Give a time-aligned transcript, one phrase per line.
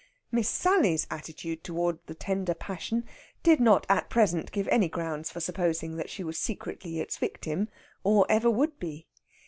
[0.31, 3.05] Miss Sally's attitude toward the tender passion
[3.43, 7.69] did not at present give any grounds for supposing that she was secretly its victim,
[8.03, 9.05] or ever would be.